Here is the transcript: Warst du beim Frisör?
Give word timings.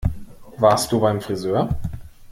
Warst 0.57 0.91
du 0.91 0.99
beim 0.99 1.21
Frisör? 1.21 1.69